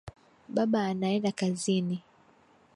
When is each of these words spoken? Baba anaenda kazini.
Baba 0.55 0.79
anaenda 0.85 1.31
kazini. 1.39 2.03